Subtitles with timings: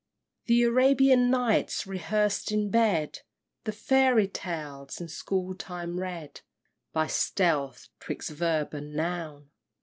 [0.01, 0.47] XIV.
[0.47, 3.19] The Arabian Nights rehearsed in bed!
[3.65, 6.41] The Fairy Tales in school time read,
[6.91, 9.51] By stealth, 'twixt verb and noun!